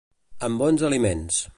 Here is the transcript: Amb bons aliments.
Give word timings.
Amb 0.47 0.63
bons 0.65 0.87
aliments. 0.91 1.43